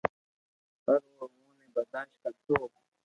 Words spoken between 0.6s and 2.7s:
پر او اووہ ني برداݾت ڪرتو